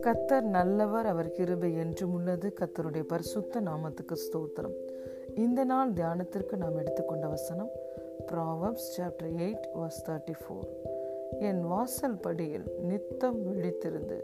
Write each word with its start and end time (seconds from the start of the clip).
கத்தர் 0.00 0.42
நல்லவர் 0.42 1.06
அவர் 1.06 1.30
கிருபை 1.30 1.76
என்றும் 1.76 2.12
உள்ளது. 2.12 2.52
கத்தருடைய 2.60 3.02
பரிசுத்த 3.02 3.60
நாமத்துக்கு 3.60 4.16
ஸ்தோத்திரம். 4.16 4.74
இந்த 5.34 5.64
நாள் 5.64 5.92
தியானத்திற்கு 5.92 6.56
நாம் 6.56 6.76
எடுத்துக்கொண்ட 6.76 7.26
வசனம் 7.26 7.70
Proverbs 8.32 8.88
chapter 8.96 9.32
eight 9.36 9.66
verse 9.74 10.08
thirty 10.08 10.34
four 10.42 10.68
என் 11.38 11.62
வாசல் 11.62 12.16
படியில் 12.16 12.64
நித்தம் 12.82 13.46
விழித்திருந்து 13.46 14.20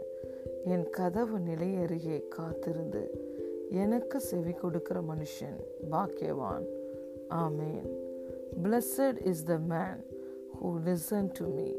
என் 0.65 0.89
கதவு 0.89 1.39
நிலை 1.39 1.75
அருகே 1.75 2.25
காத்திருந்து 2.29 3.27
எனக்கு 3.69 4.19
செவி 4.19 4.51
கொடுக்கிற 4.51 4.99
மனுஷன் 4.99 5.59
பாக்கியவான். 5.91 6.65
ஆமேன். 7.29 7.97
Blessed 8.63 9.25
is 9.25 9.43
the 9.43 9.57
man 9.57 10.17
who 10.63 10.79
listen 10.85 11.29
to 11.33 11.47
me 11.53 11.71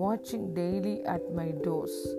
வாட்சிங் 0.00 0.48
daily 0.54 1.02
at 1.02 1.28
my 1.34 1.54
doors 1.60 2.16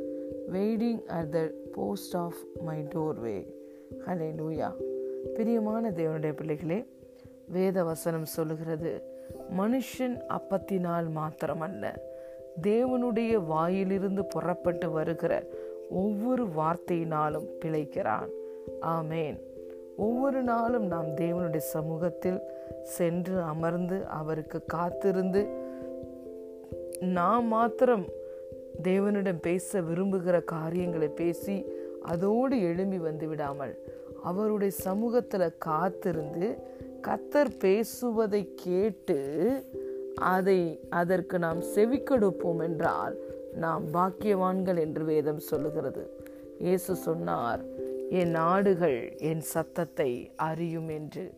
waiting 0.51 1.05
at 1.05 1.29
the 1.29 1.51
post 1.71 2.15
of 2.15 2.35
my 2.61 2.79
doorway. 2.81 3.57
ஹலே 4.05 4.73
பிரியமான 5.33 5.91
தேவனுடைய 5.91 6.33
பிள்ளைகளே 6.33 6.85
வேத 7.47 7.83
வசனம் 7.83 8.25
சொல்லுகிறது 8.25 9.01
மனுஷன் 9.57 10.21
அப்பத்தினால் 10.27 11.07
மாத்திரமல்ல 11.15 11.95
தேவனுடைய 12.61 13.45
வாயிலிருந்து 13.45 14.25
புறப்பட்டு 14.25 14.89
வருகிற 14.89 15.43
ஒவ்வொரு 15.89 16.47
வார்த்தையினாலும் 16.57 17.47
பிழைக்கிறான். 17.65 18.29
ஆமேன். 18.81 19.39
ஒவ்வொரு 19.97 20.43
நாளும் 20.43 20.85
நாம் 20.85 21.07
தேவனுடைய 21.07 21.57
சமூகத்தில் 21.57 22.39
சென்று 22.83 23.41
அமர்ந்து 23.41 24.05
அவருக்கு 24.05 24.65
காத்திருந்து 24.65 25.67
நாம் 26.99 27.47
மாத்திரம் 27.47 28.05
தேவனிடம் 28.83 29.39
பேச 29.41 29.81
விரும்புகிற 29.81 30.43
காரியங்களை 30.43 31.07
பேசி 31.07 31.65
அதோடு 32.01 32.61
எழும்பி 32.61 32.97
வந்து 32.97 33.27
விடாமல் 33.27 33.77
அவருடைய 34.23 34.73
சமூகத்தில் 34.75 35.57
காத்திருந்து 35.57 36.57
கத்தர் 37.07 37.57
பேசுவதை 37.59 38.53
கேட்டு 38.55 39.19
அதை 40.15 40.79
அதற்கு 40.89 41.39
நாம் 41.39 41.59
செவிக்கொடுப்போம் 41.59 42.63
என்றால் 42.63 43.15
நாம் 43.53 43.83
பாக்கியவான்கள் 43.93 44.79
என்று 44.79 45.05
வேதம் 45.05 45.39
சொல்லுகிறது. 45.39 46.21
இயேசு 46.59 46.95
சொன்னார் 46.95 47.61
என் 48.09 48.29
நாடுகள் 48.29 49.17
என் 49.17 49.39
சத்தத்தை 49.39 50.31
அறியும் 50.35 50.89
என்று. 50.89 51.31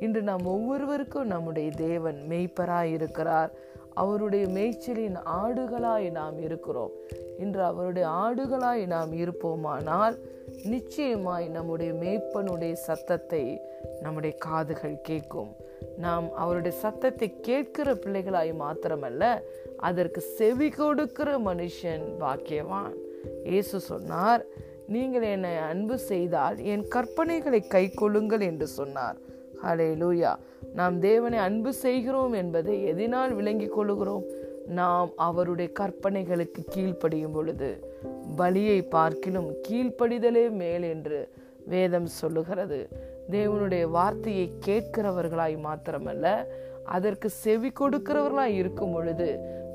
இன்று 0.00 0.22
நாம் 0.22 0.44
ஒவ்வொருவருக்கும் 0.44 1.26
நம்முடைய 1.26 1.70
தேவன் 1.70 2.24
மெய்ப்பராயிருக்கிறார். 2.28 2.84
இருக்கிறார் 2.84 3.72
அவருடைய 3.94 4.44
மேய்ச்சலின் 4.46 5.18
ஆடுகளாய் 5.42 6.08
நாம் 6.10 6.38
இருக்கிறோம். 6.46 6.92
இன்று 7.38 7.62
அவருடைய 7.62 8.06
ஆடுகளாய் 8.24 8.82
நாம் 8.86 9.12
இருப்போமானால் 9.12 10.16
நிச்சயமாய் 10.72 11.46
நம்முடைய 11.48 11.92
மேய்ப்பனுடைய 11.92 12.72
சத்தத்தை 12.72 13.44
நம்முடைய 14.02 14.36
காதுகள் 14.38 14.96
கேட்கும். 15.02 15.52
நாம் 15.98 16.26
அவருடைய 16.42 16.74
சத்தத்தை 16.78 17.28
கேட்கிற 17.40 17.94
பிள்ளைகளாய் 17.94 18.52
மாத்திரமல்ல 18.62 19.24
அதற்கு 19.88 20.20
செவி 20.38 20.68
கொடுக்கிற 20.68 21.38
மனுஷன் 21.38 22.04
பாக்கியவான். 22.20 22.94
இயேசு 23.44 23.80
சொன்னார் 23.80 24.44
நீங்கள் 24.94 25.22
என்னை 25.22 25.56
அன்பு 25.56 25.96
செய்தால் 25.98 26.56
என் 26.72 26.84
கற்பனைகளை 26.94 27.60
கை 27.66 27.84
கொள்ளுங்கள் 27.90 28.40
என்று 28.40 28.66
சொன்னார். 28.66 29.18
ஹலே 29.64 29.88
லூயா 30.02 30.32
நாம் 30.74 31.00
தேவனை 31.00 31.38
அன்பு 31.38 31.72
செய்கிறோம் 31.72 32.32
என்பதை 32.32 32.74
எதினால் 32.92 33.32
விளங்கிக் 33.34 33.76
கொள்ளுகிறோம். 33.78 34.24
நாம் 34.66 35.10
அவருடைய 35.16 35.70
கற்பனைகளுக்கு 35.80 36.60
கீழ்ப்படியும் 36.74 37.32
பொழுது 37.32 37.70
பலியை 38.36 38.78
பார்க்கிலும் 38.88 39.50
கீழ்ப்படிதலே 39.68 40.50
மேல் 40.50 40.82
என்று 40.82 41.18
வேதம் 41.66 42.06
சொல்லுகிறது. 42.06 42.88
தேவனுடைய 43.30 43.84
வார்த்தையை 43.90 44.46
கேட்கிறவர்களாய் 44.66 45.56
மாத்திரமல்ல 45.66 46.46
அதற்கு 46.84 47.28
செவி 47.28 47.72
கொடுக்கிறவர்களாய் 47.80 48.56
இருக்கும் 48.62 48.92
பொழுது 48.92 49.28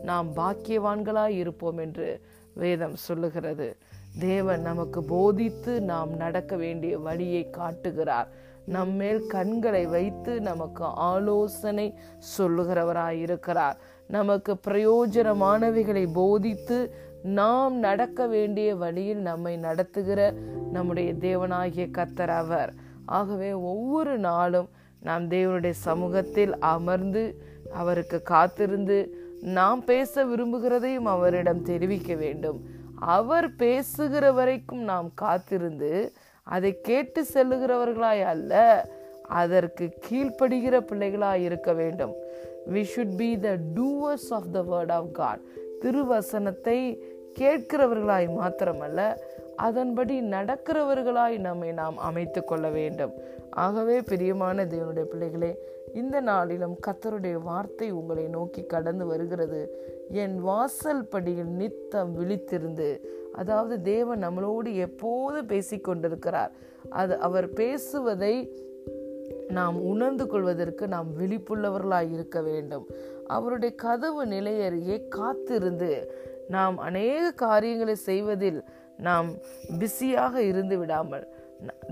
நாம் 0.04 0.28
பாக்கியவான்களாய் 0.36 1.38
இருப்போம் 1.44 1.78
என்று 1.78 2.22
வேதம் 2.54 2.96
சொல்லுகிறது. 2.96 3.76
தேவன் 4.20 4.62
நமக்கு 4.62 5.04
போதித்து 5.04 5.82
நாம் 5.82 6.12
நடக்க 6.16 6.56
வேண்டிய 6.56 7.00
வழியை 7.00 7.50
காட்டுகிறார். 7.50 8.30
நம்மேல் 8.70 9.22
கண்களை 9.28 9.84
வைத்து 9.86 10.34
நமக்கு 10.42 10.84
ஆலோசனை 10.84 11.88
சொல்லுகிறவராய் 12.38 13.20
இருக்கிறார் 13.28 13.78
நமக்கு 14.08 14.54
பிரயோஜனமானவைகளை 14.68 16.06
போதித்து 16.14 16.78
நாம் 17.24 17.76
நடக்க 17.78 18.28
வேண்டிய 18.28 18.70
வழியில் 18.76 19.22
நம்மை 19.22 19.54
நடத்துகிற 19.58 20.20
நம்முடைய 20.72 21.10
தேவனாகிய 21.14 21.88
கத்தர் 21.98 22.36
அவர். 22.44 22.72
ஆகவே 23.06 23.50
ஒவ்வொரு 23.72 24.14
நாளும் 24.18 24.70
நாம் 25.02 25.26
தேவனுடைய 25.30 25.76
சமூகத்தில் 25.88 26.54
அமர்ந்து 26.74 27.24
அவருக்கு 27.74 28.18
காத்திருந்து 28.22 28.98
நாம் 29.58 29.82
பேச 29.84 30.26
விரும்புகிறதையும் 30.26 31.10
அவரிடம் 31.16 31.62
தெரிவிக்க 31.62 32.16
வேண்டும். 32.16 32.60
அவர் 33.00 33.56
பேசுகிற 33.56 34.32
வரைக்கும் 34.32 34.84
நாம் 34.84 35.10
காத்திருந்து 35.16 35.92
அதை 36.56 36.72
கேட்டு 36.82 37.22
செல்லுகிறவர்களாய் 37.34 38.24
அல்ல 38.34 38.54
அதற்கு 39.42 39.86
கீழ்ப்படுகிற 40.06 40.76
பிள்ளைகளாய் 40.90 41.44
இருக்க 41.48 41.74
வேண்டும். 41.74 42.14
We 42.74 42.82
should 42.94 43.16
be 43.16 43.30
the 43.40 43.50
doers 43.76 44.30
of 44.38 44.52
the 44.56 44.62
word 44.72 44.94
of 44.98 45.12
God 45.20 45.44
திருவசனத்தை 45.82 46.80
கேட்கிறவர்களாய் 47.40 48.28
மாத்திரமல்ல 48.38 49.02
அதன்படி 49.68 50.16
நடக்கிறவர்களாய் 50.22 51.38
நம்மை 51.40 51.70
நாம் 51.72 51.98
அமைத்து 52.10 52.42
கொள்ள 52.44 52.68
வேண்டும். 52.70 53.14
ஆகவே 53.66 53.96
பிரியமான 54.02 54.66
தேவனுடைய 54.66 55.06
பிள்ளைகளே 55.12 55.52
இந்த 55.94 56.18
நாளிலும் 56.22 56.76
கத்தருடைய 56.88 57.38
வார்த்தை 57.44 57.88
உங்களை 57.92 58.26
நோக்கி 58.28 58.62
கடந்து 58.64 59.06
வருகிறது. 59.06 59.62
என் 60.24 60.38
வாசல் 60.40 61.04
படியில் 61.06 61.54
நித்தம் 61.62 62.12
விழித்திருந்து 62.20 62.90
அதாவது 63.34 63.76
தேவன் 63.82 64.24
நம்மளோடு 64.24 64.72
எப்போது 64.88 65.40
பேசிக்கொண்டிருக்கிறார் 65.52 66.54
அது 67.02 67.14
அவர் 67.28 67.48
பேசுவதை 67.54 68.36
நாம் 69.58 69.78
உணர்ந்து 69.92 70.26
கொள்வதற்கு 70.28 70.86
நாம் 70.88 71.10
விழிப்புள்ளவர்களாய் 71.20 72.12
இருக்க 72.14 72.40
வேண்டும். 72.42 72.86
அவருடைய 73.28 73.72
கதவு 73.86 74.22
நிலையருகே 74.26 74.98
காத்திருந்து 75.08 75.92
நாம் 76.48 76.78
அநேக 76.88 77.24
காரியங்களை 77.46 77.96
செய்வதில் 78.10 78.60
நாம் 79.02 79.30
பிஸியாக 79.80 80.42
இருந்து 80.42 80.78
விடாமல் 80.78 81.26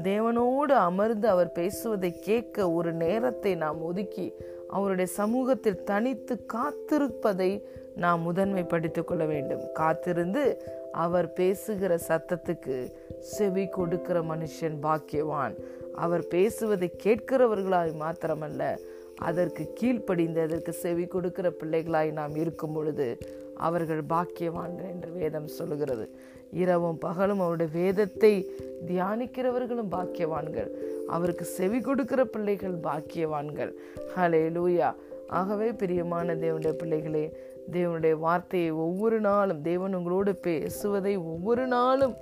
தேவனோடு 0.04 0.74
அமர்ந்து 0.90 1.28
அவர் 1.28 1.52
பேசுவதை 1.52 2.12
கேட்க 2.20 2.72
ஒரு 2.72 2.92
நேரத்தை 2.94 3.56
நாம் 3.56 3.80
ஒதுக்கி 3.82 4.28
அவருடைய 4.68 5.12
சமூகத்தில் 5.12 5.84
தனித்து 5.84 6.46
காத்திருப்பதை 6.54 7.52
நாம் 7.96 8.22
முதன்மைப்படுத்திக் 8.28 9.04
கொள்ள 9.04 9.26
வேண்டும். 9.26 9.64
காத்திருந்து 9.74 10.44
அவர் 10.92 11.34
பேசுகிற 11.34 11.94
சத்தத்துக்கு 12.08 12.76
செவி 13.20 13.66
கொடுக்கிற 13.68 14.18
மனுஷன் 14.22 14.78
பாக்கியவான். 14.82 15.56
அவர் 15.96 16.24
பேசுவதை 16.28 16.90
கேட்கிறவர்களாய் 17.04 17.94
மாத்திரமல்ல 18.04 18.64
அதற்கு 19.20 19.64
கீழ்ப்படிந்து 19.80 20.40
அதற்கு 20.42 20.74
செவி 20.74 21.06
கொடுக்கிற 21.06 21.48
பிள்ளைகளாய் 21.60 22.12
நாம் 22.12 22.36
இருக்கும் 22.36 22.74
பொழுது 22.74 23.08
அவர்கள் 23.58 24.02
பாக்கியவான்கள் 24.10 24.90
என்று 24.90 25.12
வேதம் 25.12 25.48
சொல்லுகிறது. 25.48 26.10
இரவும் 26.52 26.98
பகலும் 26.98 27.40
அவருடைய 27.40 27.72
வேதத்தை 27.74 28.52
தியானிக்கிறவர்களும் 28.88 29.92
பாக்கியவான்கள். 29.92 30.70
அவருக்கு 31.08 31.46
செவி 31.46 31.82
கொடுக்கிற 31.82 32.26
பிள்ளைகள் 32.26 32.78
பாக்கியவான்கள். 32.78 33.72
ஹலே 34.16 34.44
லூயா 34.50 34.94
ஆகவே 35.28 35.72
பிரியமான 35.72 36.36
தேவனுடைய 36.36 36.72
பிள்ளைகளே 36.72 37.38
தேவனுடைய 37.72 38.20
வார்த்தையை 38.20 38.72
ஒவ்வொரு 38.72 39.20
நாளும் 39.20 39.62
தேவன் 39.62 39.96
உங்களோடு 39.96 40.36
பேசுவதை 40.36 41.18
ஒவ்வொரு 41.18 41.68
நாளும் 41.68 42.16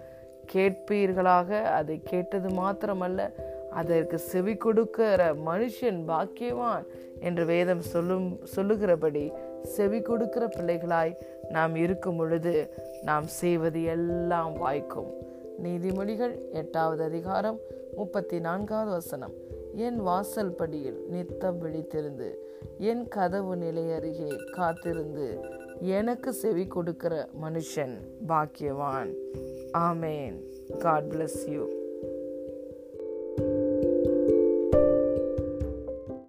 கேட்பீர்களாக. 0.54 1.62
அதை 1.62 2.02
கேட்டது 2.04 2.50
மாத்திரமல்ல 2.50 3.30
அதற்கு 3.76 4.18
செவி 4.18 4.56
கொடுக்கிற 4.56 5.34
மனுஷன் 5.34 6.00
பாக்கியவான் 6.10 6.86
என்று 7.20 7.46
வேதம் 7.46 7.82
சொல்லும் 7.82 8.28
சொல்லுகிறபடி 8.44 9.32
செவி 9.64 10.00
கொடுக்கிற 10.02 10.48
பிள்ளைகளாய் 10.48 11.14
நாம் 11.50 11.76
இருக்கும் 11.76 12.18
பொழுது 12.18 12.54
நாம் 13.04 13.28
செய்வது 13.42 13.84
எல்லாம் 13.84 14.54
வாய்க்கும். 14.58 15.10
நீதிமொழிகள் 15.64 16.34
எட்டாவது 16.52 17.04
அதிகாரம் 17.04 17.60
முப்பத்தி 17.96 18.40
நான்காவது 18.40 18.92
வசனம். 18.92 19.36
என் 19.76 20.00
வாசல் 20.02 20.56
படியில் 20.60 21.00
நித்தம் 21.10 21.62
விழித்திருந்து 21.62 22.30
என் 22.78 23.08
கதவு 23.08 23.56
நிலை 23.56 23.86
அருகே 23.92 24.32
காத்திருந்து 24.52 25.28
எனக்கு 25.80 26.34
செவி 26.34 26.68
கொடுக்கிற 26.68 27.28
மனுஷன் 27.44 27.96
பாக்கியவான். 28.28 29.12
ஆமேன். 29.78 30.36
God 30.78 31.04
bless 31.04 31.42
you 31.48 31.64